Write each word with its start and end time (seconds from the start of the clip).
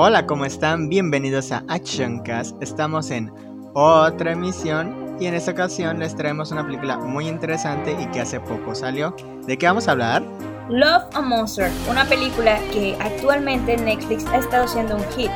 Hola, 0.00 0.26
¿cómo 0.26 0.44
están? 0.44 0.88
Bienvenidos 0.88 1.50
a 1.50 1.64
Actioncast. 1.66 2.62
Estamos 2.62 3.10
en 3.10 3.32
otra 3.74 4.30
emisión 4.30 5.16
y 5.18 5.26
en 5.26 5.34
esta 5.34 5.50
ocasión 5.50 5.98
les 5.98 6.14
traemos 6.14 6.52
una 6.52 6.64
película 6.64 6.98
muy 6.98 7.26
interesante 7.26 7.96
y 8.00 8.06
que 8.12 8.20
hace 8.20 8.38
poco 8.38 8.76
salió. 8.76 9.16
¿De 9.44 9.58
qué 9.58 9.66
vamos 9.66 9.88
a 9.88 9.90
hablar? 9.90 10.22
Love 10.68 11.02
a 11.14 11.20
Monster, 11.20 11.72
una 11.90 12.04
película 12.04 12.60
que 12.72 12.96
actualmente 13.00 13.74
en 13.74 13.86
Netflix 13.86 14.24
ha 14.26 14.36
estado 14.36 14.68
siendo 14.68 14.94
un 14.94 15.04
hit. 15.16 15.32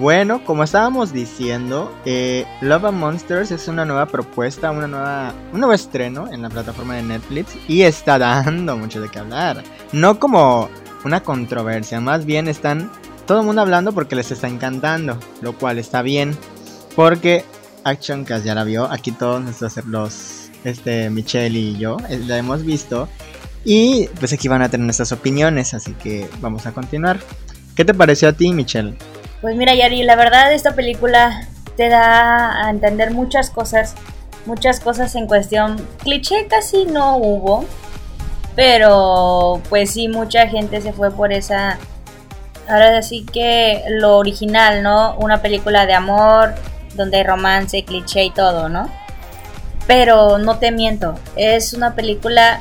Bueno, 0.00 0.42
como 0.46 0.64
estábamos 0.64 1.12
diciendo, 1.12 1.94
eh, 2.06 2.46
Love 2.62 2.86
and 2.86 2.98
Monsters 2.98 3.50
es 3.50 3.68
una 3.68 3.84
nueva 3.84 4.06
propuesta, 4.06 4.70
una 4.70 4.86
nueva, 4.86 5.34
un 5.52 5.60
nuevo 5.60 5.74
estreno 5.74 6.26
en 6.32 6.40
la 6.40 6.48
plataforma 6.48 6.94
de 6.94 7.02
Netflix 7.02 7.52
y 7.68 7.82
está 7.82 8.18
dando 8.18 8.78
mucho 8.78 9.02
de 9.02 9.10
qué 9.10 9.18
hablar. 9.18 9.62
No 9.92 10.18
como 10.18 10.70
una 11.04 11.22
controversia, 11.22 12.00
más 12.00 12.24
bien 12.24 12.48
están 12.48 12.90
todo 13.26 13.40
el 13.40 13.46
mundo 13.46 13.60
hablando 13.60 13.92
porque 13.92 14.16
les 14.16 14.30
está 14.30 14.48
encantando, 14.48 15.18
lo 15.42 15.52
cual 15.58 15.78
está 15.78 16.00
bien, 16.00 16.34
porque 16.96 17.44
Action 17.84 18.24
Cast 18.24 18.46
ya 18.46 18.54
la 18.54 18.64
vio, 18.64 18.90
aquí 18.90 19.12
todos 19.12 19.42
nuestros 19.42 19.84
los, 19.84 20.50
este, 20.64 21.10
Michelle 21.10 21.58
y 21.58 21.76
yo 21.76 21.98
eh, 22.08 22.18
la 22.26 22.38
hemos 22.38 22.64
visto 22.64 23.06
y 23.66 24.08
pues 24.18 24.32
aquí 24.32 24.48
van 24.48 24.62
a 24.62 24.70
tener 24.70 24.86
nuestras 24.86 25.12
opiniones, 25.12 25.74
así 25.74 25.92
que 25.92 26.26
vamos 26.40 26.64
a 26.64 26.72
continuar. 26.72 27.20
¿Qué 27.76 27.84
te 27.84 27.92
pareció 27.92 28.30
a 28.30 28.32
ti, 28.32 28.50
Michelle? 28.54 28.96
Pues 29.40 29.56
mira, 29.56 29.74
Yari, 29.74 30.02
la 30.02 30.16
verdad 30.16 30.52
esta 30.52 30.72
película 30.72 31.46
te 31.76 31.88
da 31.88 32.66
a 32.66 32.70
entender 32.70 33.10
muchas 33.10 33.48
cosas, 33.48 33.94
muchas 34.44 34.80
cosas 34.80 35.14
en 35.14 35.26
cuestión. 35.26 35.76
Cliché 36.02 36.46
casi 36.46 36.84
no 36.84 37.16
hubo, 37.16 37.64
pero 38.54 39.62
pues 39.70 39.92
sí, 39.92 40.08
mucha 40.08 40.46
gente 40.46 40.82
se 40.82 40.92
fue 40.92 41.10
por 41.10 41.32
esa... 41.32 41.78
Ahora 42.68 43.00
sí 43.00 43.24
que 43.24 43.82
lo 43.88 44.18
original, 44.18 44.82
¿no? 44.82 45.16
Una 45.16 45.40
película 45.40 45.86
de 45.86 45.94
amor, 45.94 46.54
donde 46.94 47.16
hay 47.16 47.24
romance, 47.24 47.82
cliché 47.84 48.24
y 48.24 48.30
todo, 48.30 48.68
¿no? 48.68 48.90
Pero 49.86 50.36
no 50.36 50.58
te 50.58 50.70
miento, 50.70 51.14
es 51.34 51.72
una 51.72 51.94
película 51.94 52.60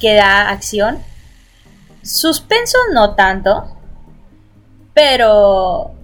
que 0.00 0.14
da 0.14 0.48
acción. 0.48 0.98
Suspenso 2.02 2.78
no 2.92 3.14
tanto, 3.14 3.76
pero 4.94 5.95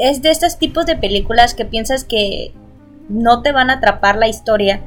es 0.00 0.22
de 0.22 0.30
estos 0.30 0.58
tipos 0.58 0.86
de 0.86 0.96
películas 0.96 1.54
que 1.54 1.66
piensas 1.66 2.04
que 2.04 2.52
no 3.10 3.42
te 3.42 3.52
van 3.52 3.68
a 3.68 3.74
atrapar 3.74 4.16
la 4.16 4.28
historia, 4.28 4.80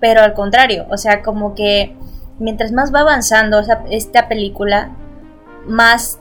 pero 0.00 0.22
al 0.22 0.34
contrario, 0.34 0.86
o 0.88 0.96
sea, 0.96 1.22
como 1.22 1.56
que 1.56 1.96
mientras 2.38 2.70
más 2.70 2.94
va 2.94 3.00
avanzando 3.00 3.60
esta 3.90 4.28
película, 4.28 4.90
más 5.66 6.20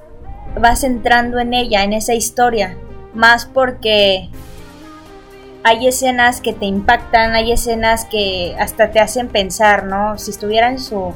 vas 0.60 0.84
entrando 0.84 1.38
en 1.38 1.54
ella, 1.54 1.84
en 1.84 1.94
esa 1.94 2.16
historia, 2.16 2.76
más 3.14 3.46
porque 3.46 4.30
hay 5.64 5.88
escenas 5.88 6.42
que 6.42 6.54
te 6.54 6.66
impactan, 6.66 7.36
hay 7.36 7.52
escenas 7.52 8.06
que 8.06 8.56
hasta 8.58 8.90
te 8.90 9.00
hacen 9.00 9.28
pensar, 9.28 9.86
¿no? 9.86 10.18
Si 10.18 10.32
estuviera 10.32 10.70
en 10.70 10.80
su 10.80 11.14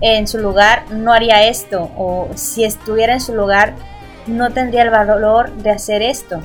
en 0.00 0.26
su 0.26 0.38
lugar 0.38 0.90
no 0.90 1.12
haría 1.12 1.44
esto 1.46 1.88
o 1.96 2.28
si 2.34 2.64
estuviera 2.64 3.12
en 3.12 3.20
su 3.20 3.34
lugar 3.36 3.74
no 4.26 4.50
tendría 4.50 4.82
el 4.82 4.90
valor 4.90 5.52
de 5.56 5.70
hacer 5.70 6.02
esto. 6.02 6.40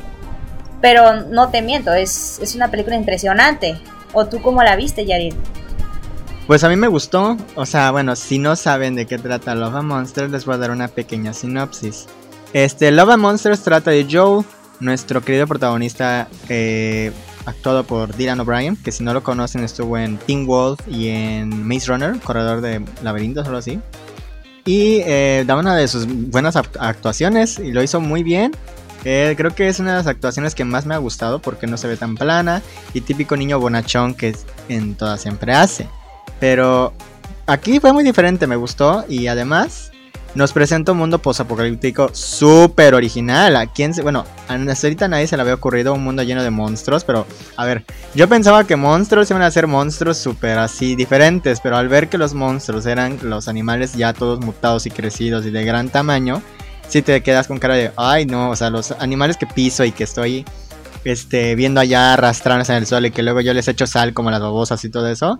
Pero 0.81 1.22
no 1.22 1.50
te 1.50 1.61
miento, 1.61 1.94
es, 1.94 2.39
una 2.56 2.70
película 2.70 2.95
impresionante. 2.95 3.80
¿O 4.14 4.25
tú 4.25 4.42
cómo 4.42 4.64
la 4.64 4.75
viste, 4.75 5.06
Yarir? 5.06 5.36
Pues 6.45 6.64
a 6.64 6.70
mí 6.70 6.75
me 6.75 6.88
gustó. 6.88 7.36
O 7.55 7.66
sea, 7.66 7.92
bueno, 7.92 8.16
si 8.16 8.39
no 8.39 8.55
saben 8.55 8.95
de 8.95 9.05
qué 9.05 9.17
trata 9.17 9.55
Love 9.55 9.75
and 9.75 9.88
Monsters, 9.88 10.31
les 10.31 10.45
voy 10.45 10.55
a 10.55 10.59
dar 10.59 10.72
una 10.72 10.88
pequeña 10.88 11.33
sinopsis. 11.33 12.05
Este, 12.53 12.92
Love 12.92 13.11
and 13.11 13.21
Monsters 13.21 13.61
trata 13.64 13.92
de 13.92 14.08
Joe, 14.10 14.45
nuestro 14.80 15.21
querido 15.21 15.48
protagonista 15.48 16.27
eh, 16.48 17.11
actuado 17.45 17.83
por 17.83 18.16
Dylan 18.16 18.39
O'Brien, 18.39 18.77
que 18.77 18.92
si 18.92 19.04
no 19.04 19.14
lo 19.14 19.23
conocen 19.23 19.64
estuvo 19.64 19.98
en 19.98 20.17
Teen 20.17 20.45
Wolf 20.45 20.80
y 20.87 21.10
en 21.10 21.67
Maze 21.67 21.87
Runner, 21.87 22.20
Corredor 22.20 22.61
de 22.61 22.83
Laberintos 23.04 23.45
o 23.45 23.48
algo 23.48 23.60
así. 23.60 23.80
Y 24.67 25.02
eh, 25.05 25.45
da 25.48 25.55
una 25.55 25.76
de 25.76 25.88
sus 25.88 26.05
buenas 26.05 26.58
actuaciones 26.58 27.58
y 27.58 27.72
lo 27.72 27.82
hizo 27.82 28.02
muy 28.02 28.22
bien. 28.22 28.52
Eh, 29.05 29.33
creo 29.38 29.55
que 29.55 29.70
es 29.70 29.80
una 29.80 29.92
de 29.92 29.98
las 30.00 30.08
actuaciones 30.08 30.54
que 30.54 30.66
más 30.66 30.86
me 30.86 30.94
ha 30.94 30.98
gustado 30.98 31.39
porque 31.39 31.67
no 31.67 31.78
se 31.78 31.88
ve 31.88 31.95
tan 31.95 32.16
plana 32.16 32.61
y 32.94 33.00
típico 33.00 33.38
niño 33.38 33.60
bonachón 33.60 34.14
que 34.14 34.36
en 34.67 34.95
todas 34.95 35.22
siempre 35.22 35.54
hace. 35.54 35.88
Pero 36.42 36.92
aquí 37.45 37.80
fue 37.80 37.94
muy 37.94 38.04
diferente, 38.04 38.45
me 38.45 38.58
gustó 38.58 39.05
y 39.08 39.28
además 39.28 39.92
nos 40.36 40.54
presenta 40.54 40.92
un 40.92 40.99
mundo 40.99 41.20
posapocalíptico 41.20 42.10
súper 42.14 42.93
original. 42.93 43.55
¿A 43.55 43.67
quién 43.67 43.92
bueno, 44.04 44.26
hasta 44.48 44.88
ahorita 44.88 45.08
nadie 45.08 45.27
se 45.27 45.36
le 45.36 45.42
había 45.42 45.54
ocurrido 45.55 45.93
un 45.93 46.04
mundo 46.04 46.23
lleno 46.23 46.43
de 46.43 46.49
monstruos, 46.49 47.04
pero 47.04 47.26
a 47.55 47.65
ver, 47.65 47.86
yo 48.14 48.27
pensaba 48.30 48.66
que 48.66 48.76
monstruos 48.76 49.30
iban 49.30 49.42
a 49.42 49.52
ser 49.52 49.67
monstruos 49.67 50.17
súper 50.17 50.60
así 50.60 50.95
diferentes, 50.95 51.60
pero 51.61 51.77
al 51.77 51.87
ver 51.87 52.10
que 52.10 52.17
los 52.17 52.33
monstruos 52.33 52.86
eran 52.86 53.17
los 53.23 53.48
animales 53.48 53.93
ya 53.93 54.14
todos 54.14 54.39
mutados 54.39 54.86
y 54.86 54.92
crecidos 54.92 55.45
y 55.45 55.52
de 55.52 55.66
gran 55.66 55.89
tamaño, 55.89 56.42
si 56.87 57.02
te 57.02 57.21
quedas 57.21 57.48
con 57.48 57.60
cara 57.60 57.76
de, 57.76 57.92
ay 57.98 58.26
no, 58.26 58.49
o 58.49 58.55
sea, 58.55 58.70
los 58.70 58.92
animales 58.92 59.37
que 59.37 59.48
piso 59.48 59.83
y 59.83 59.92
que 59.92 60.04
estoy 60.04 60.45
este, 61.04 61.55
viendo 61.55 61.80
allá 61.80 62.14
arrastrándose 62.14 62.73
en 62.73 62.80
el 62.80 62.86
sol 62.86 63.05
y 63.05 63.11
que 63.11 63.23
luego 63.23 63.42
yo 63.42 63.54
les 63.54 63.67
echo 63.67 63.87
sal 63.87 64.14
como 64.14 64.32
las 64.32 64.42
babosas 64.42 64.83
y 64.83 64.89
todo 64.89 65.08
eso, 65.10 65.39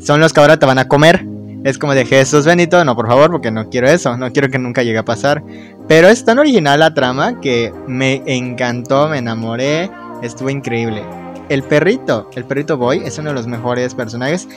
son 0.00 0.20
los 0.20 0.32
que 0.32 0.40
ahora 0.40 0.58
te 0.58 0.66
van 0.66 0.78
a 0.78 0.88
comer. 0.88 1.24
Es 1.64 1.78
como 1.78 1.94
de 1.94 2.04
Jesús 2.04 2.44
Benito, 2.44 2.84
no 2.84 2.96
por 2.96 3.06
favor, 3.06 3.30
porque 3.30 3.52
no 3.52 3.68
quiero 3.68 3.88
eso, 3.88 4.16
no 4.16 4.32
quiero 4.32 4.48
que 4.48 4.58
nunca 4.58 4.82
llegue 4.82 4.98
a 4.98 5.04
pasar. 5.04 5.44
Pero 5.86 6.08
es 6.08 6.24
tan 6.24 6.40
original 6.40 6.80
la 6.80 6.92
trama 6.92 7.40
que 7.40 7.72
me 7.86 8.22
encantó, 8.26 9.08
me 9.08 9.18
enamoré, 9.18 9.88
estuvo 10.22 10.50
increíble. 10.50 11.04
El 11.48 11.62
perrito, 11.62 12.28
el 12.34 12.44
perrito 12.44 12.76
Boy, 12.76 13.02
es 13.04 13.18
uno 13.18 13.28
de 13.28 13.34
los 13.34 13.46
mejores 13.46 13.94
personajes 13.94 14.48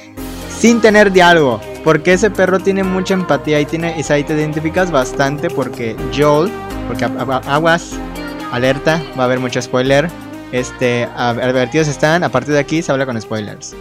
sin 0.49 0.81
tener 0.81 1.11
diálogo, 1.11 1.61
porque 1.83 2.13
ese 2.13 2.31
perro 2.31 2.59
tiene 2.59 2.83
mucha 2.83 3.13
empatía 3.13 3.59
y 3.59 3.65
tiene 3.65 3.95
y 3.97 4.11
ahí 4.11 4.23
te 4.23 4.33
identificas 4.33 4.89
bastante 4.89 5.49
porque 5.49 5.95
Joel, 6.15 6.49
porque 6.87 7.05
aguas, 7.05 7.91
alerta, 8.51 8.99
va 9.17 9.23
a 9.23 9.25
haber 9.25 9.39
mucho 9.39 9.61
spoiler. 9.61 10.09
Este, 10.51 11.07
advertidos 11.15 11.87
están, 11.87 12.23
a 12.23 12.29
partir 12.29 12.53
de 12.53 12.59
aquí 12.59 12.81
se 12.81 12.91
habla 12.91 13.05
con 13.05 13.19
spoilers. 13.21 13.75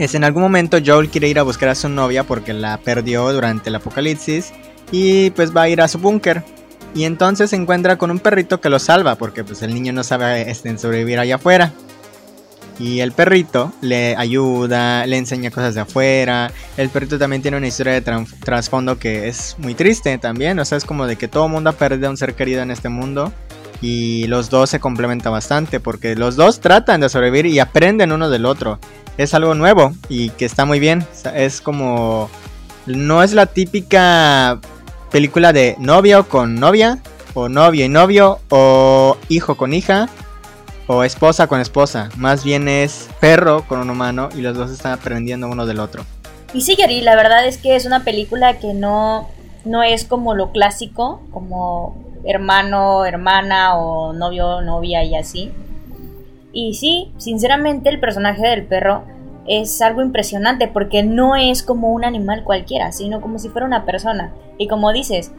Es 0.00 0.14
en 0.14 0.24
algún 0.24 0.42
momento 0.42 0.78
Joel 0.82 1.10
quiere 1.10 1.28
ir 1.28 1.38
a 1.38 1.42
buscar 1.42 1.68
a 1.68 1.74
su 1.74 1.90
novia 1.90 2.24
porque 2.24 2.54
la 2.54 2.78
perdió 2.78 3.30
durante 3.34 3.68
el 3.68 3.74
apocalipsis 3.74 4.50
y 4.90 5.28
pues 5.32 5.54
va 5.54 5.64
a 5.64 5.68
ir 5.68 5.82
a 5.82 5.88
su 5.88 5.98
búnker. 5.98 6.42
Y 6.94 7.04
entonces 7.04 7.50
se 7.50 7.56
encuentra 7.56 7.98
con 7.98 8.10
un 8.10 8.18
perrito 8.18 8.62
que 8.62 8.70
lo 8.70 8.78
salva 8.78 9.16
porque 9.16 9.44
pues 9.44 9.60
el 9.60 9.74
niño 9.74 9.92
no 9.92 10.02
sabe 10.02 10.50
este, 10.50 10.78
sobrevivir 10.78 11.18
allá 11.18 11.34
afuera. 11.34 11.74
Y 12.78 13.00
el 13.00 13.12
perrito 13.12 13.74
le 13.82 14.16
ayuda, 14.16 15.04
le 15.04 15.18
enseña 15.18 15.50
cosas 15.50 15.74
de 15.74 15.82
afuera. 15.82 16.50
El 16.78 16.88
perrito 16.88 17.18
también 17.18 17.42
tiene 17.42 17.58
una 17.58 17.66
historia 17.66 17.92
de 17.92 18.24
trasfondo 18.42 18.98
que 18.98 19.28
es 19.28 19.56
muy 19.58 19.74
triste 19.74 20.16
también. 20.16 20.58
O 20.60 20.64
sea, 20.64 20.78
es 20.78 20.86
como 20.86 21.06
de 21.06 21.16
que 21.16 21.28
todo 21.28 21.46
mundo 21.46 21.68
ha 21.68 21.74
perdido 21.74 22.06
a 22.06 22.10
un 22.10 22.16
ser 22.16 22.32
querido 22.32 22.62
en 22.62 22.70
este 22.70 22.88
mundo. 22.88 23.34
Y 23.80 24.26
los 24.26 24.50
dos 24.50 24.70
se 24.70 24.80
complementan 24.80 25.32
bastante 25.32 25.80
porque 25.80 26.14
los 26.14 26.36
dos 26.36 26.60
tratan 26.60 27.00
de 27.00 27.08
sobrevivir 27.08 27.46
y 27.46 27.58
aprenden 27.58 28.12
uno 28.12 28.28
del 28.28 28.44
otro 28.44 28.78
es 29.16 29.34
algo 29.34 29.54
nuevo 29.54 29.92
y 30.08 30.30
que 30.30 30.44
está 30.44 30.64
muy 30.64 30.80
bien. 30.80 31.06
Es 31.34 31.60
como... 31.60 32.30
No 32.86 33.22
es 33.22 33.32
la 33.32 33.46
típica 33.46 34.58
película 35.10 35.52
de 35.52 35.76
novio 35.78 36.28
con 36.28 36.54
novia, 36.54 36.98
o 37.34 37.48
novio 37.48 37.84
y 37.84 37.88
novio, 37.88 38.40
o 38.48 39.16
hijo 39.28 39.56
con 39.56 39.74
hija, 39.74 40.08
o 40.86 41.04
esposa 41.04 41.46
con 41.46 41.60
esposa. 41.60 42.08
Más 42.16 42.42
bien 42.42 42.68
es 42.68 43.08
perro 43.20 43.64
con 43.68 43.80
un 43.80 43.90
humano 43.90 44.30
y 44.34 44.40
los 44.40 44.56
dos 44.56 44.70
están 44.70 44.92
aprendiendo 44.92 45.48
uno 45.48 45.66
del 45.66 45.78
otro. 45.78 46.04
Y 46.52 46.62
sí, 46.62 46.76
la 47.02 47.14
verdad 47.14 47.46
es 47.46 47.58
que 47.58 47.76
es 47.76 47.84
una 47.84 48.02
película 48.02 48.58
que 48.58 48.72
no, 48.72 49.28
no 49.64 49.82
es 49.82 50.04
como 50.04 50.34
lo 50.34 50.50
clásico, 50.50 51.20
como 51.30 52.09
hermano, 52.24 53.04
hermana 53.04 53.76
o 53.76 54.12
novio, 54.12 54.60
novia 54.60 55.04
y 55.04 55.14
así. 55.16 55.52
Y 56.52 56.74
sí, 56.74 57.12
sinceramente 57.16 57.88
el 57.88 58.00
personaje 58.00 58.46
del 58.46 58.66
perro 58.66 59.04
es 59.46 59.80
algo 59.82 60.02
impresionante 60.02 60.68
porque 60.68 61.02
no 61.02 61.36
es 61.36 61.62
como 61.62 61.92
un 61.92 62.04
animal 62.04 62.44
cualquiera, 62.44 62.92
sino 62.92 63.20
como 63.20 63.38
si 63.38 63.48
fuera 63.48 63.66
una 63.66 63.84
persona. 63.84 64.32
Y 64.58 64.68
como 64.68 64.92
dices, 64.92 65.32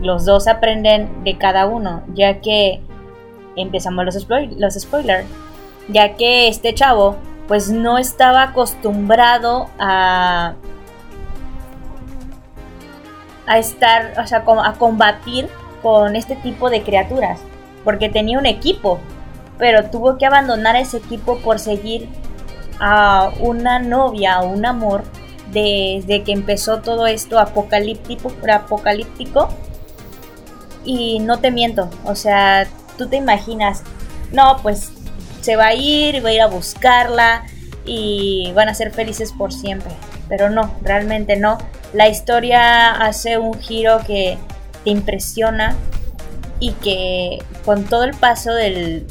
los 0.00 0.24
dos 0.24 0.48
aprenden 0.48 1.24
de 1.24 1.38
cada 1.38 1.66
uno, 1.66 2.02
ya 2.14 2.40
que 2.40 2.80
empezamos 3.56 4.04
los, 4.04 4.26
los 4.58 4.74
spoilers, 4.74 5.26
ya 5.88 6.14
que 6.14 6.48
este 6.48 6.74
chavo 6.74 7.16
pues 7.46 7.70
no 7.70 7.98
estaba 7.98 8.42
acostumbrado 8.42 9.68
a 9.78 10.54
a 13.46 13.58
estar, 13.58 14.14
o 14.18 14.26
sea, 14.26 14.44
a 14.46 14.72
combatir 14.74 15.48
con 15.84 16.16
este 16.16 16.34
tipo 16.36 16.70
de 16.70 16.82
criaturas, 16.82 17.40
porque 17.84 18.08
tenía 18.08 18.38
un 18.38 18.46
equipo, 18.46 18.98
pero 19.58 19.90
tuvo 19.90 20.16
que 20.16 20.24
abandonar 20.24 20.76
ese 20.76 20.96
equipo 20.96 21.36
por 21.40 21.58
seguir 21.58 22.08
a 22.80 23.30
una 23.38 23.80
novia 23.80 24.40
o 24.40 24.48
un 24.48 24.64
amor 24.64 25.04
desde 25.52 26.22
que 26.24 26.32
empezó 26.32 26.80
todo 26.80 27.06
esto 27.06 27.38
apocalíptico, 27.38 28.32
apocalíptico. 28.50 29.50
Y 30.86 31.18
no 31.18 31.40
te 31.40 31.50
miento, 31.50 31.90
o 32.06 32.14
sea, 32.14 32.66
tú 32.96 33.06
te 33.08 33.16
imaginas, 33.16 33.82
no, 34.32 34.56
pues 34.62 34.90
se 35.42 35.56
va 35.56 35.66
a 35.66 35.74
ir, 35.74 36.24
va 36.24 36.30
a 36.30 36.32
ir 36.32 36.40
a 36.40 36.46
buscarla 36.46 37.44
y 37.84 38.52
van 38.54 38.70
a 38.70 38.74
ser 38.74 38.90
felices 38.90 39.34
por 39.34 39.52
siempre. 39.52 39.92
Pero 40.30 40.48
no, 40.48 40.74
realmente 40.80 41.36
no. 41.36 41.58
La 41.92 42.08
historia 42.08 42.92
hace 42.92 43.36
un 43.36 43.60
giro 43.60 43.98
que 44.06 44.38
te 44.84 44.90
impresiona 44.90 45.74
y 46.60 46.72
que 46.72 47.38
con 47.64 47.84
todo 47.84 48.04
el 48.04 48.14
paso 48.14 48.52
de 48.52 49.04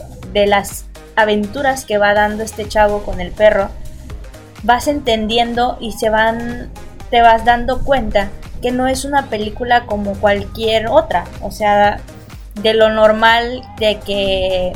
las 0.47 0.85
aventuras 1.15 1.85
que 1.85 1.97
va 1.97 2.13
dando 2.13 2.43
este 2.43 2.67
chavo 2.67 3.03
con 3.03 3.19
el 3.19 3.31
perro, 3.31 3.69
vas 4.63 4.87
entendiendo 4.87 5.77
y 5.79 5.91
se 5.91 6.09
van, 6.09 6.71
te 7.09 7.21
vas 7.21 7.45
dando 7.45 7.83
cuenta 7.83 8.29
que 8.61 8.71
no 8.71 8.87
es 8.87 9.05
una 9.05 9.29
película 9.29 9.85
como 9.85 10.13
cualquier 10.13 10.87
otra. 10.87 11.25
O 11.41 11.51
sea, 11.51 11.99
de 12.61 12.73
lo 12.73 12.89
normal 12.89 13.61
de 13.77 13.99
que 13.99 14.73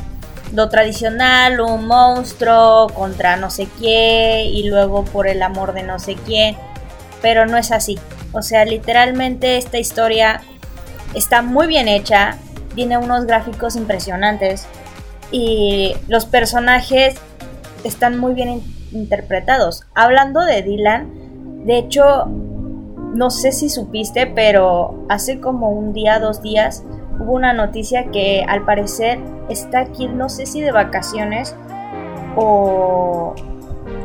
lo 0.53 0.69
tradicional, 0.69 1.59
un 1.61 1.87
monstruo 1.87 2.87
contra 2.93 3.37
no 3.37 3.49
sé 3.49 3.67
qué 3.79 4.43
y 4.45 4.69
luego 4.69 5.03
por 5.05 5.27
el 5.27 5.41
amor 5.41 5.73
de 5.73 5.83
no 5.83 5.99
sé 5.99 6.15
quién, 6.15 6.55
pero 7.21 7.45
no 7.45 7.57
es 7.57 7.71
así. 7.71 7.97
O 8.33 8.41
sea, 8.41 8.65
literalmente 8.65 9.57
esta 9.57 9.77
historia 9.77 10.41
está 11.13 11.41
muy 11.41 11.67
bien 11.67 11.87
hecha, 11.87 12.37
tiene 12.75 12.97
unos 12.97 13.25
gráficos 13.25 13.75
impresionantes 13.75 14.67
y 15.31 15.95
los 16.07 16.25
personajes 16.25 17.15
están 17.83 18.17
muy 18.17 18.33
bien 18.33 18.61
interpretados. 18.91 19.83
Hablando 19.95 20.41
de 20.41 20.61
Dylan, 20.61 21.65
de 21.65 21.77
hecho, 21.77 22.25
no 22.25 23.29
sé 23.29 23.51
si 23.51 23.69
supiste, 23.69 24.27
pero 24.27 25.05
hace 25.09 25.39
como 25.39 25.71
un 25.71 25.93
día, 25.93 26.19
dos 26.19 26.41
días, 26.41 26.83
hubo 27.19 27.33
una 27.33 27.53
noticia 27.53 28.05
que 28.11 28.45
al 28.47 28.63
parecer 28.63 29.19
está 29.49 29.79
aquí, 29.79 30.07
no 30.07 30.29
sé 30.29 30.45
si 30.45 30.61
de 30.61 30.71
vacaciones 30.71 31.55
o 32.35 33.33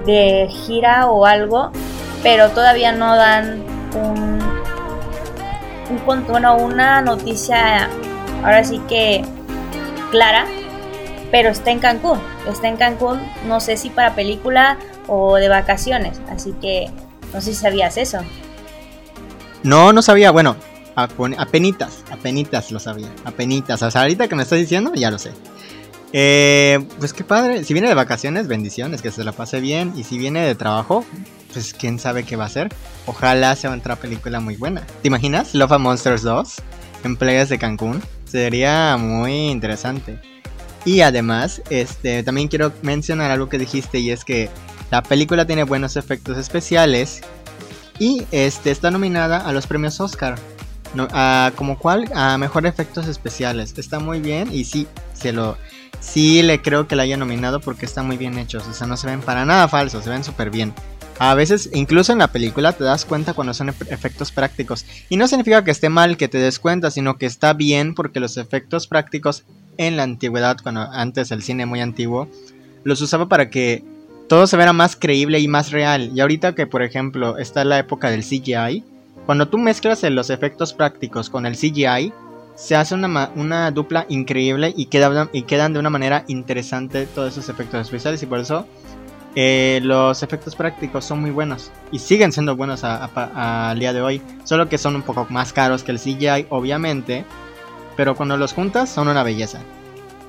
de 0.06 0.48
gira 0.48 1.10
o 1.10 1.26
algo, 1.26 1.70
pero 2.22 2.50
todavía 2.50 2.92
no 2.92 3.14
dan 3.16 3.62
un, 3.94 4.41
un 5.92 6.26
bueno, 6.26 6.56
una 6.56 7.02
noticia 7.02 7.88
ahora 8.42 8.64
sí 8.64 8.80
que 8.88 9.24
clara, 10.10 10.46
pero 11.30 11.50
está 11.50 11.70
en 11.70 11.78
Cancún, 11.78 12.18
está 12.48 12.68
en 12.68 12.76
Cancún, 12.76 13.20
no 13.46 13.60
sé 13.60 13.76
si 13.76 13.90
para 13.90 14.14
película 14.14 14.78
o 15.06 15.36
de 15.36 15.48
vacaciones, 15.48 16.20
así 16.30 16.52
que 16.60 16.90
no 17.32 17.40
sé 17.40 17.52
si 17.52 17.60
sabías 17.60 17.96
eso. 17.96 18.20
No, 19.62 19.92
no 19.92 20.02
sabía, 20.02 20.30
bueno, 20.30 20.56
apenitas, 20.96 22.04
apenitas 22.10 22.70
lo 22.70 22.80
sabía, 22.80 23.08
apenitas, 23.24 23.82
o 23.82 23.90
sea, 23.90 24.02
ahorita 24.02 24.28
que 24.28 24.34
me 24.34 24.42
estás 24.42 24.58
diciendo 24.58 24.92
ya 24.94 25.10
lo 25.10 25.18
sé. 25.18 25.32
Eh, 26.12 26.78
pues 26.98 27.12
qué 27.12 27.24
padre, 27.24 27.64
si 27.64 27.72
viene 27.72 27.88
de 27.88 27.94
vacaciones, 27.94 28.46
bendiciones, 28.46 29.00
que 29.00 29.10
se 29.10 29.24
la 29.24 29.32
pase 29.32 29.60
bien, 29.60 29.92
y 29.96 30.04
si 30.04 30.18
viene 30.18 30.40
de 30.46 30.54
trabajo, 30.54 31.04
pues 31.52 31.74
quién 31.74 31.98
sabe 31.98 32.24
qué 32.24 32.36
va 32.36 32.44
a 32.44 32.48
hacer. 32.48 32.68
Ojalá 33.06 33.56
sea 33.56 33.70
otra 33.70 33.96
película 33.96 34.40
muy 34.40 34.56
buena. 34.56 34.86
¿Te 35.00 35.08
imaginas? 35.08 35.54
Love 35.54 35.72
and 35.72 35.84
Monsters 35.84 36.22
2 36.22 36.56
en 37.04 37.16
playas 37.16 37.48
de 37.48 37.58
Cancún. 37.58 38.02
Sería 38.26 38.96
muy 38.98 39.50
interesante. 39.50 40.18
Y 40.84 41.00
además, 41.00 41.62
este, 41.70 42.22
también 42.22 42.48
quiero 42.48 42.72
mencionar 42.82 43.30
algo 43.30 43.48
que 43.48 43.58
dijiste 43.58 43.98
y 43.98 44.10
es 44.10 44.24
que 44.24 44.50
la 44.90 45.02
película 45.02 45.46
tiene 45.46 45.64
buenos 45.64 45.96
efectos 45.96 46.36
especiales 46.38 47.22
y 47.98 48.26
este, 48.32 48.70
está 48.70 48.90
nominada 48.90 49.38
a 49.38 49.52
los 49.52 49.66
premios 49.66 50.00
Oscar. 50.00 50.38
como 51.56 51.78
cual, 51.78 52.10
a 52.14 52.36
mejor 52.36 52.66
efectos 52.66 53.06
especiales. 53.06 53.74
Está 53.76 54.00
muy 54.00 54.20
bien 54.20 54.48
y 54.52 54.64
sí, 54.64 54.86
se 55.14 55.32
lo, 55.32 55.56
sí 56.02 56.42
le 56.42 56.60
creo 56.60 56.86
que 56.86 56.96
la 56.96 57.04
haya 57.04 57.16
nominado 57.16 57.60
porque 57.60 57.86
están 57.86 58.06
muy 58.06 58.18
bien 58.18 58.36
hechos. 58.36 58.66
O 58.68 58.74
sea, 58.74 58.86
no 58.86 58.98
se 58.98 59.06
ven 59.06 59.20
para 59.20 59.46
nada 59.46 59.68
falsos, 59.68 60.04
se 60.04 60.10
ven 60.10 60.24
súper 60.24 60.50
bien. 60.50 60.74
A 61.18 61.34
veces, 61.34 61.70
incluso 61.72 62.12
en 62.12 62.18
la 62.18 62.32
película, 62.32 62.72
te 62.72 62.84
das 62.84 63.04
cuenta 63.04 63.32
cuando 63.32 63.54
son 63.54 63.68
efectos 63.68 64.32
prácticos. 64.32 64.84
Y 65.08 65.16
no 65.16 65.28
significa 65.28 65.62
que 65.62 65.70
esté 65.70 65.88
mal 65.88 66.16
que 66.16 66.28
te 66.28 66.38
des 66.38 66.58
cuenta, 66.58 66.90
sino 66.90 67.16
que 67.16 67.26
está 67.26 67.52
bien 67.52 67.94
porque 67.94 68.18
los 68.18 68.36
efectos 68.36 68.86
prácticos 68.86 69.44
en 69.78 69.96
la 69.96 70.02
antigüedad, 70.02 70.56
cuando 70.62 70.80
antes 70.80 71.30
el 71.30 71.42
cine 71.42 71.64
muy 71.64 71.80
antiguo, 71.80 72.28
los 72.82 73.00
usaba 73.00 73.28
para 73.28 73.50
que 73.50 73.84
todo 74.28 74.46
se 74.46 74.56
viera 74.56 74.72
más 74.72 74.96
creíble 74.96 75.38
y 75.38 75.46
más 75.46 75.70
real. 75.70 76.10
Y 76.14 76.20
ahorita 76.20 76.54
que, 76.54 76.66
por 76.66 76.82
ejemplo, 76.82 77.38
está 77.38 77.64
la 77.64 77.78
época 77.78 78.10
del 78.10 78.24
CGI, 78.24 78.82
cuando 79.26 79.46
tú 79.46 79.58
mezclas 79.58 80.02
los 80.02 80.30
efectos 80.30 80.72
prácticos 80.72 81.30
con 81.30 81.46
el 81.46 81.56
CGI, 81.56 82.12
se 82.54 82.76
hace 82.76 82.94
una, 82.94 83.30
una 83.34 83.70
dupla 83.70 84.06
increíble 84.08 84.72
y, 84.76 84.88
y 85.32 85.42
quedan 85.42 85.72
de 85.72 85.78
una 85.78 85.90
manera 85.90 86.24
interesante 86.28 87.06
todos 87.06 87.32
esos 87.32 87.48
efectos 87.48 87.80
especiales. 87.80 88.22
Y 88.22 88.26
por 88.26 88.40
eso 88.40 88.66
eh, 89.34 89.80
los 89.82 90.22
efectos 90.22 90.54
prácticos 90.54 91.06
son 91.06 91.20
muy 91.22 91.30
buenos 91.30 91.70
y 91.90 91.98
siguen 91.98 92.32
siendo 92.32 92.54
buenos 92.54 92.84
al 92.84 93.78
día 93.78 93.94
de 93.94 94.02
hoy, 94.02 94.20
solo 94.44 94.68
que 94.68 94.76
son 94.76 94.94
un 94.94 95.02
poco 95.02 95.26
más 95.30 95.54
caros 95.54 95.82
que 95.82 95.92
el 95.92 95.98
CGI, 95.98 96.46
obviamente, 96.50 97.24
pero 97.96 98.14
cuando 98.14 98.36
los 98.36 98.52
juntas 98.52 98.90
son 98.90 99.08
una 99.08 99.22
belleza. 99.22 99.60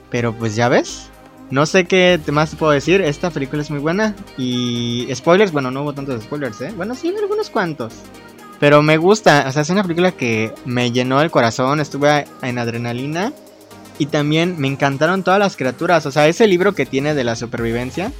Pero 0.09 0.33
pues 0.33 0.55
ya 0.55 0.69
ves, 0.69 1.09
no 1.49 1.65
sé 1.65 1.83
qué 1.85 2.17
más 2.31 2.51
te 2.51 2.55
puedo 2.55 2.71
decir, 2.71 3.01
esta 3.01 3.29
película 3.29 3.61
es 3.61 3.69
muy 3.69 3.79
buena 3.79 4.15
y 4.37 5.09
spoilers, 5.13 5.51
bueno, 5.51 5.69
no 5.69 5.81
hubo 5.81 5.93
tantos 5.93 6.23
spoilers, 6.23 6.61
¿eh? 6.61 6.71
Bueno, 6.75 6.95
sí, 6.95 7.13
algunos 7.21 7.49
cuantos. 7.49 7.95
Pero 8.63 8.81
me 8.81 8.95
gusta, 8.95 9.43
o 9.45 9.51
sea, 9.51 9.63
es 9.63 9.69
una 9.71 9.83
película 9.83 10.13
que 10.13 10.53
me 10.63 10.93
llenó 10.93 11.21
el 11.21 11.29
corazón, 11.29 11.81
estuve 11.81 12.23
en 12.41 12.57
adrenalina 12.57 13.33
y 13.99 14.05
también 14.05 14.55
me 14.57 14.69
encantaron 14.69 15.21
todas 15.21 15.37
las 15.37 15.57
criaturas, 15.57 16.05
o 16.05 16.11
sea, 16.13 16.29
ese 16.29 16.47
libro 16.47 16.73
que 16.73 16.85
tiene 16.85 17.13
de 17.13 17.25
la 17.25 17.35
supervivencia 17.35 18.13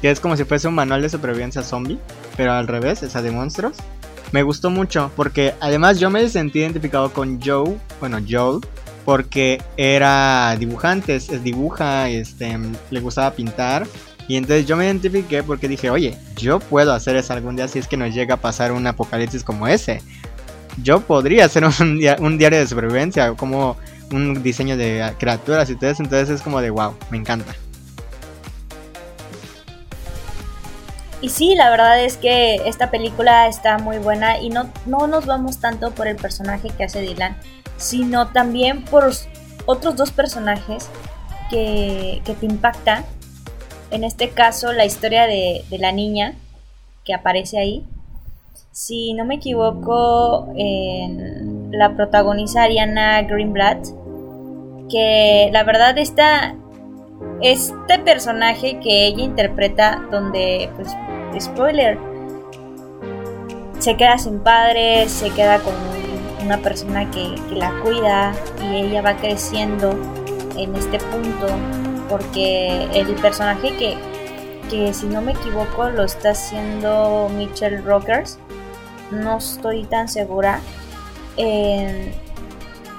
que 0.00 0.10
es 0.10 0.18
como 0.18 0.38
si 0.38 0.44
fuese 0.44 0.68
un 0.68 0.74
manual 0.74 1.02
de 1.02 1.10
supervivencia 1.10 1.62
zombie, 1.62 1.98
pero 2.34 2.52
al 2.52 2.66
revés, 2.66 3.02
esa 3.02 3.20
de 3.20 3.30
monstruos. 3.30 3.76
Me 4.32 4.42
gustó 4.42 4.70
mucho 4.70 5.12
porque 5.16 5.52
además 5.60 6.00
yo 6.00 6.08
me 6.08 6.26
sentí 6.30 6.60
identificado 6.60 7.12
con 7.12 7.38
Joe, 7.38 7.76
bueno, 8.00 8.20
Joel, 8.26 8.60
porque 9.04 9.62
era 9.76 10.56
dibujante, 10.58 11.16
es, 11.16 11.44
dibuja, 11.44 12.08
este, 12.08 12.58
le 12.90 13.00
gustaba 13.00 13.32
pintar. 13.32 13.86
Y 14.30 14.36
entonces 14.36 14.64
yo 14.64 14.76
me 14.76 14.84
identifiqué 14.84 15.42
porque 15.42 15.66
dije, 15.66 15.90
oye, 15.90 16.16
yo 16.36 16.60
puedo 16.60 16.92
hacer 16.92 17.16
eso 17.16 17.32
algún 17.32 17.56
día 17.56 17.66
si 17.66 17.80
es 17.80 17.88
que 17.88 17.96
nos 17.96 18.14
llega 18.14 18.34
a 18.34 18.36
pasar 18.36 18.70
un 18.70 18.86
apocalipsis 18.86 19.42
como 19.42 19.66
ese. 19.66 20.02
Yo 20.84 21.00
podría 21.00 21.46
hacer 21.46 21.64
un, 21.64 21.98
diario 22.38 22.60
de 22.60 22.66
supervivencia, 22.68 23.32
como 23.32 23.76
un 24.12 24.40
diseño 24.40 24.76
de 24.76 25.14
criaturas 25.18 25.68
y 25.68 25.74
todo 25.74 25.90
eso. 25.90 26.04
Entonces 26.04 26.30
es 26.30 26.42
como 26.42 26.60
de 26.60 26.70
wow, 26.70 26.94
me 27.10 27.18
encanta. 27.18 27.52
Y 31.20 31.30
sí, 31.30 31.56
la 31.56 31.68
verdad 31.68 32.00
es 32.00 32.16
que 32.16 32.54
esta 32.66 32.88
película 32.92 33.48
está 33.48 33.78
muy 33.78 33.98
buena 33.98 34.38
y 34.38 34.50
no, 34.50 34.70
no 34.86 35.08
nos 35.08 35.26
vamos 35.26 35.58
tanto 35.58 35.90
por 35.90 36.06
el 36.06 36.14
personaje 36.14 36.70
que 36.78 36.84
hace 36.84 37.00
Dylan, 37.00 37.36
sino 37.78 38.28
también 38.28 38.84
por 38.84 39.10
otros 39.66 39.96
dos 39.96 40.12
personajes 40.12 40.88
que, 41.50 42.22
te 42.24 42.46
impactan. 42.46 43.04
En 43.90 44.04
este 44.04 44.30
caso, 44.30 44.72
la 44.72 44.84
historia 44.84 45.26
de, 45.26 45.64
la 45.70 45.92
niña 45.92 46.34
que 47.04 47.14
aparece 47.14 47.58
ahí. 47.58 47.84
Si 48.72 49.14
no 49.14 49.24
me 49.24 49.36
equivoco, 49.36 50.52
la 51.70 51.96
protagoniza 51.96 52.62
Ariana 52.62 53.22
Greenblatt, 53.22 53.86
que 54.88 55.50
la 55.52 55.64
verdad 55.64 55.98
está 55.98 56.54
este 57.42 57.98
personaje 57.98 58.78
que 58.80 59.06
ella 59.06 59.24
interpreta 59.24 60.02
donde 60.10 60.70
pues 60.76 60.94
spoiler, 61.42 61.98
se 63.78 63.96
queda 63.96 64.18
sin 64.18 64.40
padre, 64.40 65.08
se 65.08 65.30
queda 65.30 65.58
con 65.58 65.74
una 66.44 66.58
persona 66.58 67.10
que, 67.10 67.34
la 67.54 67.72
cuida 67.82 68.32
y 68.62 68.76
ella 68.76 69.02
va 69.02 69.16
creciendo 69.16 69.90
en 70.56 70.74
este 70.74 70.98
punto 70.98 71.46
porque 72.10 72.88
el 72.92 73.14
personaje 73.14 73.74
que, 73.76 73.96
que 74.68 74.92
si 74.92 75.06
no 75.06 75.22
me 75.22 75.32
equivoco 75.32 75.88
lo 75.88 76.04
está 76.04 76.30
haciendo 76.30 77.30
Mitchell 77.34 77.82
Rockers, 77.84 78.38
no 79.10 79.38
estoy 79.38 79.84
tan 79.84 80.08
segura. 80.08 80.60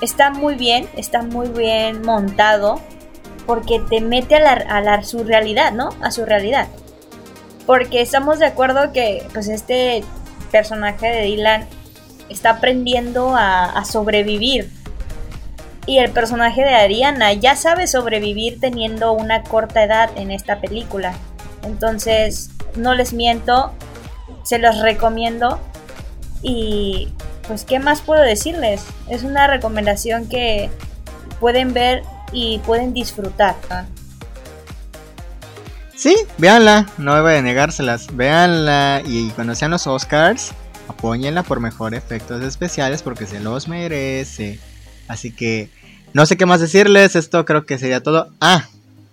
está 0.01 0.31
muy 0.31 0.55
bien, 0.55 0.89
está 0.95 1.21
muy 1.21 1.49
bien 1.49 2.01
montado 2.01 2.79
porque 3.45 3.79
te 3.79 4.01
mete 4.01 4.35
a, 4.35 4.39
la, 4.39 4.93
a 4.93 5.03
su 5.03 5.23
realidad, 5.23 5.73
¿no? 5.73 5.89
A 6.01 6.11
su 6.11 6.25
realidad. 6.25 6.67
Porque 7.65 8.01
estamos 8.01 8.39
de 8.39 8.45
acuerdo 8.45 8.91
que 8.93 9.27
pues 9.33 9.47
este 9.47 10.03
personaje 10.51 11.07
de 11.07 11.21
Dylan 11.23 11.67
está 12.29 12.51
aprendiendo 12.51 13.33
a, 13.35 13.83
sobrevivir. 13.85 14.69
Y 15.87 15.97
el 15.97 16.11
personaje 16.11 16.61
de 16.61 16.75
Ariana 16.75 17.33
ya 17.33 17.55
sabe 17.55 17.87
sobrevivir 17.87 18.59
teniendo 18.59 19.13
una 19.13 19.43
corta 19.43 19.83
edad 19.83 20.09
en 20.15 20.31
esta 20.31 20.59
película. 20.59 21.13
Entonces, 21.63 22.51
no 22.75 22.93
les 22.93 23.13
miento, 23.13 23.71
se 24.43 24.59
los 24.59 24.79
recomiendo. 24.79 25.59
Y 26.43 27.09
pues, 27.47 27.65
¿qué 27.65 27.79
más 27.79 28.01
puedo 28.01 28.21
decirles? 28.21 28.85
Es 29.09 29.23
una 29.23 29.47
recomendación 29.47 30.27
que 30.29 30.69
pueden 31.39 31.73
ver 31.73 32.03
y 32.31 32.59
pueden 32.59 32.93
disfrutar. 32.93 33.55
Sí, 35.95 36.15
véanla, 36.37 36.87
no 36.97 37.21
voy 37.21 37.35
a 37.35 37.41
negárselas. 37.41 38.07
Véanla 38.15 39.01
y 39.05 39.29
cuando 39.31 39.53
sean 39.53 39.71
los 39.71 39.85
Oscars, 39.85 40.51
apóyenla 40.87 41.43
por 41.43 41.59
mejor 41.59 41.93
efectos 41.93 42.43
especiales 42.43 43.03
porque 43.03 43.27
se 43.27 43.39
los 43.39 43.67
merece. 43.67 44.59
Así 45.11 45.31
que 45.31 45.69
no 46.13 46.25
sé 46.25 46.37
qué 46.37 46.45
más 46.45 46.61
decirles, 46.61 47.15
esto 47.15 47.45
creo 47.45 47.65
que 47.65 47.77
sería 47.77 48.01
todo. 48.01 48.29
Ah, 48.39 48.67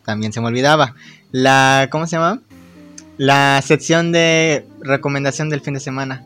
también 0.05 0.33
se 0.33 0.40
me 0.40 0.47
olvidaba. 0.47 0.95
La, 1.33 1.88
¿cómo 1.90 2.07
se 2.07 2.17
llama? 2.17 2.40
La 3.17 3.61
sección 3.62 4.12
de 4.12 4.64
recomendación 4.81 5.50
del 5.50 5.61
fin 5.61 5.75
de 5.75 5.81
semana. 5.81 6.25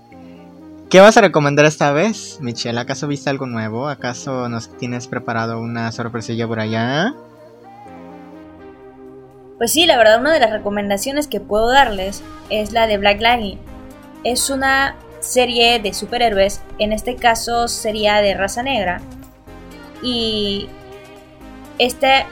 ¿Qué 0.91 1.01
vas 1.01 1.17
a 1.17 1.23
recomendar 1.23 1.65
esta 1.65 1.91
vez, 1.91 2.39
Michelle? 2.43 2.79
¿Acaso 2.79 3.09
viste 3.09 3.31
algo 3.31 3.47
nuevo? 3.47 3.89
¿Acaso 3.89 4.51
nos 4.51 4.77
tienes 4.77 5.09
preparado 5.09 5.59
una 5.59 5.91
sorpresilla 5.91 6.47
por 6.47 6.61
allá? 6.61 7.15
Pues 9.57 9.73
sí, 9.73 9.87
la 9.87 9.97
verdad, 9.97 10.21
una 10.21 10.35
de 10.35 10.41
las 10.41 10.51
recomendaciones 10.51 11.29
que 11.29 11.41
puedo 11.41 11.71
darles 11.71 12.23
es 12.51 12.73
la 12.73 12.87
de 12.87 12.99
Black 12.99 13.23
Lightning. 13.23 13.59
Es 14.23 14.51
una 14.51 14.97
serie 15.21 15.79
de 15.79 15.95
superhéroes, 15.95 16.61
en 16.79 16.93
este 16.93 17.17
caso 17.17 17.69
sería 17.69 18.17
de 18.17 18.35
raza 18.35 18.63
negra. 18.63 19.01
Y 20.03 20.69
esta 21.79 22.27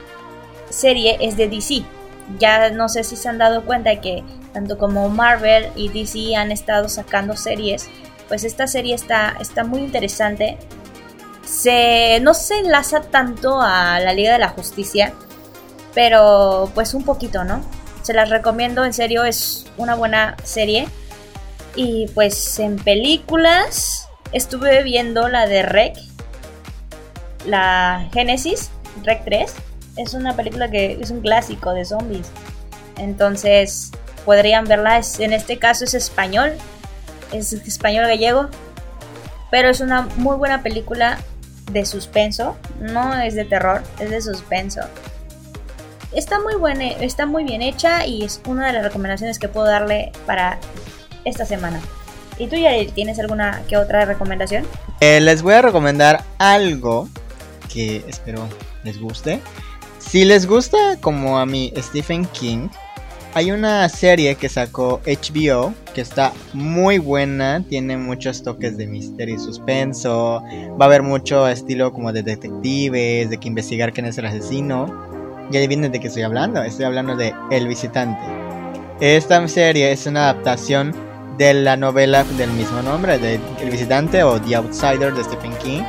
serie 0.69 1.17
es 1.21 1.37
de 1.37 1.47
DC. 1.47 1.83
Ya 2.39 2.69
no 2.69 2.89
sé 2.89 3.03
si 3.03 3.15
se 3.15 3.29
han 3.29 3.37
dado 3.37 3.65
cuenta 3.65 3.99
que 4.01 4.23
tanto 4.53 4.77
como 4.77 5.09
Marvel 5.09 5.67
y 5.75 5.89
DC 5.89 6.35
han 6.35 6.51
estado 6.51 6.89
sacando 6.89 7.35
series, 7.35 7.89
pues 8.27 8.43
esta 8.43 8.67
serie 8.67 8.95
está, 8.95 9.35
está 9.39 9.63
muy 9.63 9.81
interesante. 9.81 10.57
Se, 11.45 12.19
no 12.21 12.33
se 12.33 12.59
enlaza 12.59 13.01
tanto 13.01 13.59
a 13.61 13.99
la 13.99 14.13
Liga 14.13 14.33
de 14.33 14.39
la 14.39 14.49
Justicia, 14.49 15.13
pero 15.93 16.71
pues 16.73 16.93
un 16.93 17.03
poquito, 17.03 17.43
¿no? 17.43 17.61
Se 18.03 18.13
las 18.13 18.29
recomiendo, 18.29 18.85
en 18.85 18.93
serio, 18.93 19.23
es 19.23 19.65
una 19.77 19.95
buena 19.95 20.35
serie. 20.43 20.87
Y 21.75 22.07
pues 22.13 22.59
en 22.59 22.77
películas 22.77 24.07
estuve 24.33 24.83
viendo 24.83 25.27
la 25.27 25.47
de 25.47 25.63
Rec, 25.63 25.97
la 27.45 28.07
Génesis, 28.13 28.71
Rec 29.03 29.23
3. 29.25 29.53
Es 29.97 30.13
una 30.13 30.35
película 30.35 30.69
que 30.69 30.99
es 31.01 31.11
un 31.11 31.21
clásico 31.21 31.73
de 31.73 31.85
zombies. 31.85 32.29
Entonces 32.97 33.91
podrían 34.25 34.65
verla, 34.65 35.01
en 35.19 35.33
este 35.33 35.57
caso 35.57 35.83
es 35.83 35.93
español, 35.93 36.53
es 37.31 37.53
español 37.53 38.05
gallego, 38.05 38.49
pero 39.49 39.69
es 39.69 39.81
una 39.81 40.03
muy 40.17 40.37
buena 40.37 40.61
película 40.61 41.17
de 41.71 41.85
suspenso, 41.85 42.57
no 42.79 43.19
es 43.19 43.35
de 43.35 43.45
terror, 43.45 43.83
es 43.99 44.09
de 44.09 44.21
suspenso. 44.21 44.81
Está 46.11 46.39
muy 46.39 46.55
buena, 46.55 46.85
está 46.85 47.25
muy 47.25 47.43
bien 47.43 47.61
hecha 47.61 48.05
y 48.05 48.23
es 48.23 48.41
una 48.45 48.67
de 48.67 48.73
las 48.73 48.83
recomendaciones 48.83 49.39
que 49.39 49.47
puedo 49.47 49.67
darle 49.67 50.11
para 50.25 50.59
esta 51.23 51.45
semana. 51.45 51.79
¿Y 52.37 52.47
tú, 52.47 52.55
Yaril, 52.55 52.91
tienes 52.91 53.19
alguna 53.19 53.61
que 53.67 53.77
otra 53.77 54.03
recomendación? 54.05 54.65
Eh, 54.99 55.21
les 55.21 55.41
voy 55.41 55.53
a 55.53 55.61
recomendar 55.61 56.23
algo 56.37 57.07
que 57.73 58.03
espero 58.07 58.47
les 58.83 58.99
guste. 58.99 59.39
Si 59.99 60.25
les 60.25 60.45
gusta 60.45 60.97
como 60.99 61.39
a 61.39 61.45
mí 61.45 61.71
Stephen 61.77 62.25
King, 62.25 62.69
hay 63.33 63.51
una 63.51 63.87
serie 63.87 64.35
que 64.35 64.49
sacó 64.49 64.99
HBO 65.05 65.73
que 65.93 66.01
está 66.01 66.33
muy 66.53 66.97
buena, 66.97 67.63
tiene 67.67 67.95
muchos 67.95 68.43
toques 68.43 68.77
de 68.77 68.87
misterio 68.87 69.35
y 69.35 69.39
suspenso, 69.39 70.43
va 70.79 70.85
a 70.85 70.87
haber 70.87 71.01
mucho 71.01 71.47
estilo 71.47 71.93
como 71.93 72.11
de 72.11 72.23
detectives, 72.23 73.29
de 73.29 73.37
que 73.37 73.47
investigar 73.47 73.93
quién 73.93 74.05
es 74.05 74.17
el 74.17 74.25
asesino. 74.25 75.09
Y 75.49 75.57
adivinen 75.57 75.91
de 75.91 75.99
qué 75.99 76.07
estoy 76.07 76.23
hablando, 76.23 76.63
estoy 76.63 76.85
hablando 76.85 77.15
de 77.15 77.33
El 77.51 77.67
Visitante. 77.67 78.21
Esta 79.01 79.45
serie 79.47 79.91
es 79.91 80.05
una 80.05 80.29
adaptación 80.29 80.95
de 81.37 81.53
la 81.53 81.75
novela 81.75 82.23
del 82.23 82.51
mismo 82.51 82.81
nombre, 82.81 83.17
de 83.17 83.39
El 83.61 83.69
Visitante 83.69 84.23
o 84.23 84.39
The 84.39 84.55
Outsider 84.55 85.13
de 85.13 85.23
Stephen 85.23 85.53
King. 85.61 85.81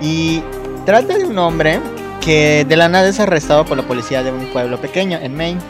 Y 0.00 0.42
trata 0.86 1.18
de 1.18 1.26
un 1.26 1.38
hombre 1.38 1.80
que 2.22 2.64
de 2.66 2.76
la 2.76 2.88
nada 2.88 3.08
es 3.08 3.20
arrestado 3.20 3.66
por 3.66 3.76
la 3.76 3.86
policía 3.86 4.22
de 4.22 4.32
un 4.32 4.46
pueblo 4.46 4.80
pequeño 4.80 5.18
en 5.20 5.36
Maine 5.36 5.60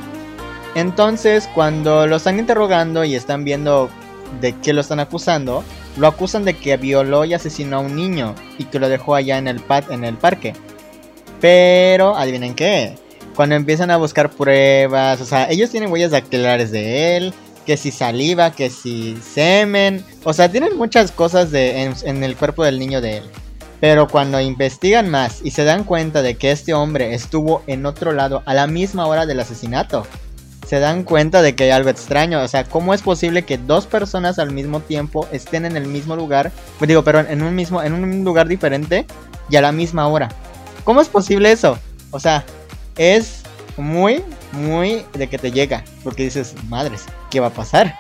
entonces, 0.77 1.49
cuando 1.55 2.07
lo 2.07 2.17
están 2.17 2.39
interrogando 2.39 3.03
y 3.03 3.15
están 3.15 3.45
viendo 3.45 3.89
de 4.43 4.53
qué 4.61 4.75
lo 4.75 4.83
están 4.83 5.01
acusando, 5.01 5.65
lo 5.97 6.07
acusan 6.07 6.45
de 6.45 6.53
que 6.53 6.77
violó 6.77 7.25
y 7.25 7.33
asesinó 7.33 7.79
a 7.79 7.81
un 7.81 7.97
niño 7.97 8.35
y 8.59 8.65
que 8.65 8.79
lo 8.79 8.91
dejó 8.91 9.15
allá 9.15 9.39
en 9.39 9.49
el, 9.49 9.63
en 9.89 10.05
el 10.05 10.19
parque. 10.19 10.53
Pero, 11.41 12.15
adivinen 12.15 12.55
qué, 12.55 12.95
cuando 13.35 13.55
empiezan 13.55 13.91
a 13.91 13.97
buscar 13.97 14.29
pruebas, 14.29 15.19
o 15.23 15.25
sea, 15.25 15.49
ellos 15.51 15.71
tienen 15.71 15.91
huellas 15.91 16.11
dactilares 16.11 16.71
de 16.71 17.17
él, 17.17 17.35
que 17.65 17.79
si 17.79 17.91
saliva, 17.91 18.51
que 18.51 18.69
si 18.69 19.17
semen, 19.17 20.05
o 20.25 20.35
sea, 20.35 20.51
tienen 20.51 20.77
muchas 20.77 21.11
cosas 21.11 21.55
en 21.55 22.23
el 22.23 22.37
cuerpo 22.37 22.65
del 22.65 22.79
niño 22.79 23.01
de 23.01 23.17
él. 23.19 23.25
Pero 23.81 24.09
cuando 24.09 24.41
investigan 24.41 25.11
más 25.11 25.41
y 25.45 25.51
se 25.51 25.65
dan 25.65 25.85
cuenta 25.85 26.23
de 26.23 26.37
que 26.37 26.51
este 26.51 26.73
hombre 26.73 27.15
estuvo 27.15 27.63
en 27.67 27.85
otro 27.87 28.13
lado 28.13 28.43
a 28.47 28.55
la 28.55 28.67
misma 28.67 29.07
hora 29.07 29.27
del 29.27 29.41
asesinato, 29.41 30.07
se 30.67 30.81
dan 30.81 31.05
cuenta 31.05 31.43
de 31.43 31.55
que 31.55 31.65
hay 31.65 31.71
algo 31.71 31.91
extraño. 31.91 32.43
O 32.43 32.49
sea, 32.49 32.65
¿cómo 32.65 32.93
es 32.93 33.03
posible 33.03 33.43
que 33.43 33.59
dos 33.59 33.87
personas 33.87 34.39
al 34.39 34.51
mismo 34.51 34.81
tiempo 34.81 35.29
estén 35.31 35.65
en 35.65 35.77
el 35.77 35.87
mismo 35.87 36.17
lugar? 36.17 36.51
Pues 36.79 36.89
digo, 36.89 37.05
pero 37.05 37.21
en 37.21 37.43
un 37.43 37.55
mismo, 37.55 37.83
en 37.83 37.93
un 37.93 38.25
lugar 38.25 38.49
diferente 38.49 39.07
y 39.49 39.57
a 39.57 39.61
la 39.61 39.73
misma 39.73 40.09
hora. 40.09 40.29
¿Cómo 40.85 41.01
es 41.01 41.09
posible 41.09 41.53
eso? 41.53 41.79
O 42.11 42.19
sea, 42.19 42.45
es 42.97 43.43
muy, 43.77 44.25
muy 44.53 45.05
de 45.13 45.29
que 45.29 45.39
te 45.39 45.53
llega. 45.53 45.85
Porque 46.03 46.25
dices, 46.25 46.55
madres, 46.69 47.05
¿qué 47.31 47.41
va 47.41 47.49
a 47.49 47.51
pasar? 47.51 47.95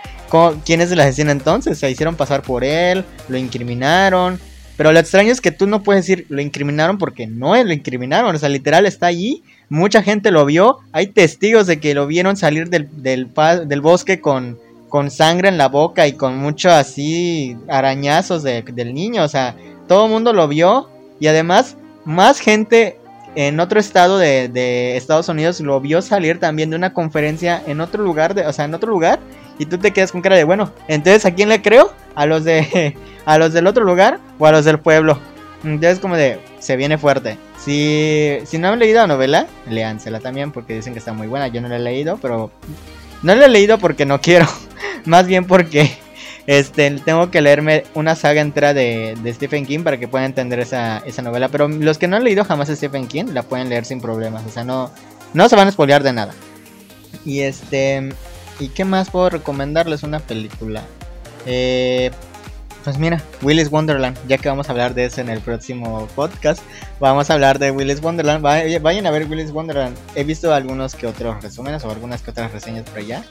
¿Quién 0.65 0.81
es 0.81 0.91
el 0.91 1.01
asesino 1.01 1.31
entonces? 1.31 1.79
Se 1.79 1.91
hicieron 1.91 2.17
pasar 2.17 2.43
por 2.43 2.65
él, 2.65 3.05
lo 3.29 3.37
incriminaron. 3.37 4.41
Pero 4.77 4.93
lo 4.93 4.99
extraño 4.99 5.33
es 5.33 5.41
que 5.41 5.53
tú 5.53 5.67
no 5.67 5.83
puedes 5.83 6.07
decir 6.07 6.27
lo 6.29 6.41
incriminaron 6.41 6.99
porque 6.99 7.27
no 7.27 7.57
lo 7.63 7.73
incriminaron. 7.73 8.35
O 8.35 8.39
sea, 8.39 8.49
literal 8.49 8.87
está 8.87 9.07
allí 9.07 9.43
Mucha 9.69 10.03
gente 10.03 10.31
lo 10.31 10.45
vio. 10.45 10.79
Hay 10.93 11.09
testigos 11.09 11.67
de 11.67 11.81
que 11.81 11.95
lo 11.95 12.07
vieron 12.07 12.37
salir 12.37 12.69
del, 12.71 12.89
del, 13.03 13.81
bosque 13.81 14.21
con, 14.21 14.59
con 14.89 15.11
sangre 15.11 15.49
en 15.49 15.59
la 15.59 15.69
boca 15.69 16.07
y 16.07 16.13
con 16.13 16.39
mucho 16.39 16.71
así 16.71 17.57
arañazos 17.69 18.45
del 18.45 18.95
niño. 18.95 19.25
O 19.25 19.29
sea, 19.29 19.57
todo 19.89 20.07
el 20.07 20.13
mundo 20.13 20.33
lo 20.33 20.47
vio. 20.47 20.89
Y 21.19 21.27
además, 21.27 21.77
más 22.05 22.39
gente 22.39 22.99
en 23.35 23.59
otro 23.59 23.81
estado 23.81 24.19
de, 24.19 24.49
de, 24.49 24.97
Estados 24.97 25.29
Unidos 25.29 25.61
lo 25.61 25.81
vio 25.81 26.01
salir 26.01 26.39
también 26.39 26.71
de 26.71 26.77
una 26.77 26.93
conferencia 26.93 27.61
en 27.67 27.81
otro 27.81 28.03
lugar, 28.03 28.35
de, 28.35 28.47
o 28.47 28.53
sea, 28.53 28.67
en 28.67 28.75
otro 28.75 28.91
lugar. 28.91 29.19
Y 29.59 29.67
tú 29.67 29.79
te 29.79 29.93
quedas 29.93 30.13
con 30.13 30.21
cara 30.21 30.37
de, 30.37 30.45
bueno, 30.45 30.73
entonces 30.89 31.25
¿a 31.25 31.35
quién 31.35 31.49
le 31.49 31.63
creo? 31.63 31.93
¿A 32.15 32.27
los 32.27 32.45
de 32.45 32.97
a 33.25 33.39
los 33.39 33.53
del 33.53 33.67
otro 33.67 33.85
lugar 33.85 34.19
o 34.39 34.47
a 34.47 34.53
los 34.53 34.65
del 34.65 34.79
pueblo? 34.79 35.19
Entonces 35.65 35.99
como 35.99 36.17
de, 36.17 36.39
se 36.59 36.77
viene 36.77 36.99
fuerte. 36.99 37.39
Si, 37.59 38.39
si 38.45 38.59
no 38.59 38.69
han 38.69 38.79
leído 38.79 39.01
la 39.01 39.07
novela, 39.07 39.47
léansela 39.69 40.21
también 40.21 40.53
porque 40.53 40.75
dicen 40.75 40.93
que 40.93 40.99
está 40.99 41.13
muy 41.13 41.27
buena. 41.27 41.49
Yo 41.49 41.61
no 41.61 41.69
la 41.69 41.77
he 41.77 41.81
leído, 41.81 42.19
pero 42.21 42.51
no 43.23 43.35
la 43.35 43.47
he 43.47 43.49
leído 43.49 43.79
porque 43.79 44.07
no 44.07 44.21
quiero. 44.21 44.47
Más 45.05 45.27
bien 45.27 45.47
porque 45.47 45.99
este, 46.47 46.91
tengo 47.05 47.31
que 47.31 47.41
leerme 47.41 47.85
una 47.95 48.15
saga 48.15 48.41
entera 48.41 48.73
de, 48.75 49.17
Stephen 49.35 49.67
King 49.67 49.81
para 49.81 49.99
que 49.99 50.07
puedan 50.07 50.27
entender 50.27 50.61
esa, 50.61 50.99
esa, 50.99 51.23
novela. 51.23 51.49
Pero 51.49 51.69
los 51.69 51.99
que 51.99 52.07
no 52.07 52.17
han 52.17 52.25
leído 52.25 52.45
jamás 52.45 52.71
a 52.71 52.77
Stephen 52.77 53.09
King 53.09 53.27
la 53.33 53.43
pueden 53.43 53.69
leer 53.69 53.85
sin 53.85 54.01
problemas. 54.01 54.45
O 54.47 54.51
sea, 54.51 54.63
no, 54.65 54.91
no 55.35 55.49
se 55.49 55.57
van 55.57 55.69
a 55.69 55.73
spoilear 55.73 56.03
de 56.03 56.13
nada. 56.13 56.35
Y 57.25 57.41
este. 57.41 58.11
¿Y 58.59 58.69
qué 58.69 58.85
más 58.85 59.11
puedo 59.11 59.31
recomendarles? 59.31 60.03
Una 60.03 60.21
película. 60.21 60.83
Eh, 61.45 62.11
pues 62.87 62.99
mira, 62.99 63.21
Willis 63.43 63.71
Wonderland, 63.71 64.17
ya 64.29 64.39
que 64.39 64.49
vamos 64.49 64.69
a 64.69 64.73
hablar 64.73 64.95
de 64.95 65.07
eso 65.07 65.21
en 65.21 65.29
el 65.29 65.41
próximo 65.41 66.07
podcast, 66.15 66.63
vamos 67.01 67.29
a 67.29 67.35
hablar 67.35 67.59
de 67.59 67.73
Willis 67.73 68.01
Wonderland. 68.01 68.43
Vayan 68.43 69.07
a 69.07 69.11
ver 69.11 69.27
Willis 69.29 69.51
Wonderland. 69.51 69.97
He 70.15 70.23
visto 70.23 70.55
algunos 70.55 70.95
que 70.95 71.09
otros 71.09 71.43
resúmenes 71.43 71.85
o 71.85 71.91
algunas 71.91 72.23
que 72.23 72.31
otras 72.31 72.53
reseñas 72.53 72.89
por 72.89 72.99
allá. 72.99 73.25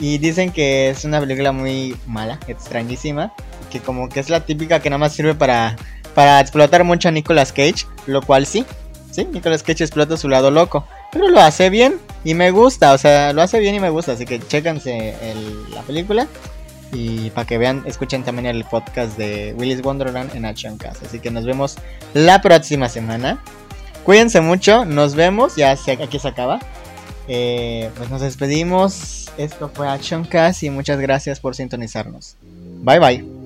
Y 0.00 0.18
dicen 0.18 0.52
que 0.52 0.90
es 0.90 1.04
una 1.04 1.18
película 1.18 1.50
muy 1.50 1.96
mala, 2.06 2.38
extrañísima. 2.46 3.32
Que 3.68 3.80
como 3.80 4.08
que 4.08 4.20
es 4.20 4.30
la 4.30 4.46
típica 4.46 4.80
que 4.80 4.90
nada 4.90 4.98
más 4.98 5.12
sirve 5.12 5.34
para, 5.34 5.76
para 6.14 6.40
explotar 6.40 6.84
mucho 6.84 7.08
a 7.08 7.10
Nicolas 7.10 7.52
Cage. 7.52 7.84
Lo 8.06 8.22
cual 8.22 8.46
sí, 8.46 8.64
sí, 9.10 9.24
Nicolas 9.24 9.64
Cage 9.64 9.82
explota 9.82 10.16
su 10.16 10.28
lado 10.28 10.52
loco. 10.52 10.86
Lo 11.18 11.40
hace 11.40 11.70
bien 11.70 11.98
y 12.24 12.34
me 12.34 12.50
gusta, 12.50 12.92
o 12.92 12.98
sea, 12.98 13.32
lo 13.32 13.42
hace 13.42 13.58
bien 13.58 13.74
y 13.74 13.80
me 13.80 13.90
gusta. 13.90 14.12
Así 14.12 14.24
que 14.24 14.40
chéquense 14.40 15.14
la 15.72 15.82
película. 15.82 16.28
Y 16.92 17.30
para 17.30 17.46
que 17.46 17.58
vean, 17.58 17.82
escuchen 17.86 18.24
también 18.24 18.46
el 18.46 18.64
podcast 18.64 19.16
de 19.18 19.54
Willis 19.58 19.82
Wonderland 19.82 20.34
en 20.34 20.44
Action 20.44 20.78
Cast. 20.78 21.04
Así 21.04 21.20
que 21.20 21.30
nos 21.30 21.44
vemos 21.44 21.76
la 22.14 22.40
próxima 22.40 22.88
semana. 22.88 23.42
Cuídense 24.04 24.40
mucho, 24.40 24.84
nos 24.84 25.14
vemos. 25.14 25.56
Ya 25.56 25.72
aquí 25.72 26.18
se 26.18 26.28
acaba. 26.28 26.60
Eh, 27.28 27.90
pues 27.96 28.08
nos 28.08 28.22
despedimos. 28.22 29.30
Esto 29.36 29.70
fue 29.72 29.88
Action 29.88 30.24
Cast 30.24 30.62
y 30.62 30.70
muchas 30.70 30.98
gracias 30.98 31.40
por 31.40 31.54
sintonizarnos. 31.54 32.36
Bye 32.82 32.98
bye. 32.98 33.37